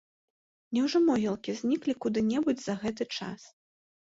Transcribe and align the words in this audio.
Няўжо 0.77 1.01
могілкі 1.09 1.55
зніклі 1.59 1.95
куды-небудзь 2.07 2.65
за 2.65 2.77
гэты 2.87 3.09
час? 3.21 3.41